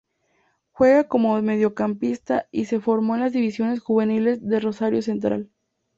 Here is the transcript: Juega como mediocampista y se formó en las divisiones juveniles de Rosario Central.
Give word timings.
Juega 0.71 1.07
como 1.07 1.39
mediocampista 1.43 2.47
y 2.51 2.65
se 2.65 2.79
formó 2.79 3.13
en 3.13 3.21
las 3.21 3.33
divisiones 3.33 3.81
juveniles 3.81 4.39
de 4.43 4.59
Rosario 4.59 5.03
Central. 5.03 5.51